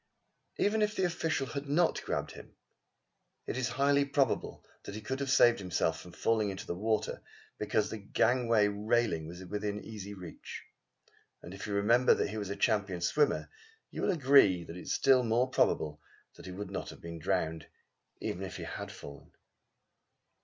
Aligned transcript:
Even 0.57 0.81
if 0.81 0.95
the 0.95 1.03
official 1.03 1.45
had 1.45 1.69
not 1.69 2.01
grabbed 2.05 2.31
him, 2.31 2.55
it 3.45 3.55
is 3.55 3.67
highly 3.69 4.03
probable 4.03 4.65
that 4.83 4.95
he 4.95 5.01
could 5.01 5.19
have 5.19 5.29
saved 5.29 5.59
himself 5.59 6.01
from 6.01 6.11
falling 6.11 6.49
into 6.49 6.65
the 6.65 6.73
water, 6.73 7.21
because 7.59 7.91
the 7.91 7.99
gangway 7.99 8.67
railing 8.67 9.27
was 9.27 9.41
in 9.41 9.85
easy 9.85 10.15
reach; 10.15 10.63
and 11.43 11.53
if 11.53 11.67
you 11.67 11.73
remember 11.75 12.15
that 12.15 12.29
he 12.31 12.37
was 12.37 12.49
a 12.49 12.55
champion 12.55 12.99
swimmer, 12.99 13.51
you 13.91 14.01
will 14.01 14.09
agree 14.11 14.63
that 14.63 14.75
it 14.75 14.81
is 14.81 14.91
still 14.95 15.21
more 15.23 15.47
probable 15.47 16.01
that 16.33 16.47
he 16.47 16.51
would 16.51 16.71
not 16.71 16.89
have 16.89 16.99
been 16.99 17.19
drowned, 17.19 17.67
even 18.19 18.41
if 18.41 18.57
he 18.57 18.63
had 18.63 18.91
fallen. 18.91 19.31